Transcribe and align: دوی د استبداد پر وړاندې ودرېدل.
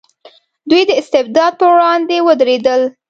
دوی 0.69 0.83
د 0.89 0.91
استبداد 1.01 1.53
پر 1.59 1.67
وړاندې 1.73 2.15
ودرېدل. 2.27 2.81